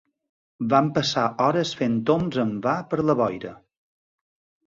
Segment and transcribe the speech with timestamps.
[0.69, 3.55] Vam passar hores fent tombs en va per la boira